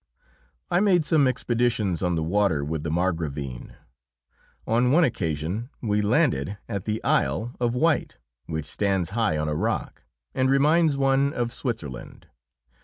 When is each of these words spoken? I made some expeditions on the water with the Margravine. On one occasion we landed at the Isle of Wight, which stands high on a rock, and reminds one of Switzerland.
I 0.71 0.79
made 0.79 1.05
some 1.05 1.27
expeditions 1.27 2.01
on 2.01 2.15
the 2.15 2.23
water 2.23 2.65
with 2.65 2.81
the 2.81 2.89
Margravine. 2.89 3.75
On 4.65 4.89
one 4.89 5.03
occasion 5.03 5.69
we 5.79 6.01
landed 6.01 6.57
at 6.67 6.85
the 6.85 7.03
Isle 7.03 7.53
of 7.59 7.75
Wight, 7.75 8.17
which 8.47 8.65
stands 8.65 9.11
high 9.11 9.37
on 9.37 9.47
a 9.47 9.53
rock, 9.53 10.01
and 10.33 10.49
reminds 10.49 10.97
one 10.97 11.33
of 11.33 11.53
Switzerland. 11.53 12.25